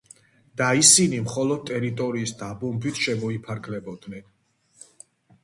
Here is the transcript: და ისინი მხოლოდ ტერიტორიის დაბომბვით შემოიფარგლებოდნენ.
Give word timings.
და 0.61 0.69
ისინი 0.83 1.19
მხოლოდ 1.25 1.61
ტერიტორიის 1.71 2.33
დაბომბვით 2.41 3.03
შემოიფარგლებოდნენ. 3.05 4.27